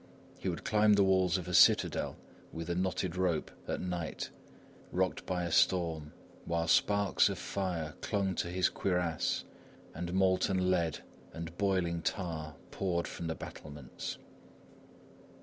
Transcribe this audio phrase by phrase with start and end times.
[0.39, 2.17] He would climb the walls of a citadel
[2.51, 4.31] with a knotted rope, at night,
[4.91, 6.11] rocked by the storm,
[6.45, 9.43] while sparks of fire clung to his cuirass,
[9.93, 11.01] and molten lead
[11.33, 14.17] and boiling tar poured from the battlements.